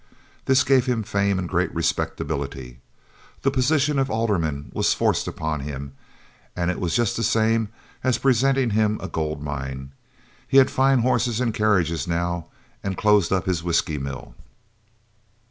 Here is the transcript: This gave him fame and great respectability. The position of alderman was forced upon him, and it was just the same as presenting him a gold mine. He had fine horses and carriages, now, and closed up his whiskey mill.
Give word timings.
This 0.45 0.63
gave 0.63 0.87
him 0.87 1.03
fame 1.03 1.37
and 1.37 1.47
great 1.47 1.71
respectability. 1.75 2.79
The 3.43 3.51
position 3.51 3.99
of 3.99 4.09
alderman 4.09 4.71
was 4.73 4.95
forced 4.95 5.27
upon 5.27 5.59
him, 5.59 5.93
and 6.55 6.71
it 6.71 6.79
was 6.79 6.95
just 6.95 7.15
the 7.15 7.21
same 7.23 7.69
as 8.03 8.17
presenting 8.17 8.71
him 8.71 8.99
a 9.03 9.07
gold 9.07 9.43
mine. 9.43 9.91
He 10.47 10.57
had 10.57 10.71
fine 10.71 11.01
horses 11.03 11.39
and 11.39 11.53
carriages, 11.53 12.07
now, 12.07 12.47
and 12.83 12.97
closed 12.97 13.31
up 13.31 13.45
his 13.45 13.61
whiskey 13.61 13.99
mill. 13.99 14.33